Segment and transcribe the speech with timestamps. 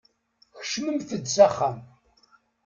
[0.59, 1.77] Kecmemt-d s axxam.